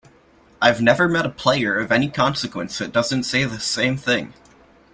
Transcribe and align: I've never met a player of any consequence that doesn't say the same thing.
I've 0.59 0.81
never 0.81 1.07
met 1.07 1.27
a 1.27 1.29
player 1.29 1.77
of 1.77 1.91
any 1.91 2.09
consequence 2.09 2.79
that 2.79 2.91
doesn't 2.91 3.21
say 3.21 3.43
the 3.45 3.59
same 3.59 3.97
thing. 3.97 4.33